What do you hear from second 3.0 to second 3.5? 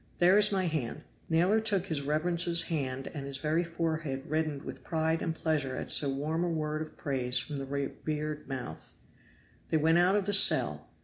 and his